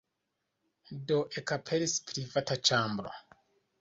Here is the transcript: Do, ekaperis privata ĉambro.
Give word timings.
Do, 1.11 1.19
ekaperis 1.41 1.95
privata 2.09 2.59
ĉambro. 2.71 3.13